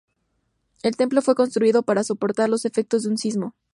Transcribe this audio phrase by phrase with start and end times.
[0.81, 3.53] El templo fue construido para soportar los efectos de un sismo.